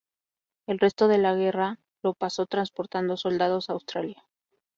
El 0.65 0.79
resto 0.79 1.07
de 1.07 1.19
la 1.19 1.35
guerra 1.35 1.77
lo 2.01 2.15
pasó 2.15 2.47
transportando 2.47 3.17
soldados 3.17 3.69
a 3.69 3.73
Australia. 3.73 4.25